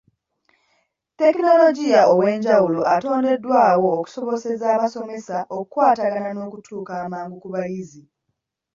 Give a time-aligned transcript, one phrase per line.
[1.19, 8.03] Tekinologiya ow'enjawulo atondeddwawo okusobozesa abasomesa okukwatagana n'okutuuka amangu ku bayizi.